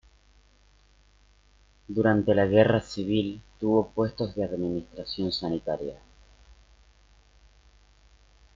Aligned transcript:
Durante 1.87 2.33
la 2.33 2.47
Guerra 2.47 2.81
Civil 2.81 3.39
tuvo 3.59 3.89
puestos 3.91 4.33
de 4.33 4.43
administración 4.43 5.31
sanitaria. 5.31 5.99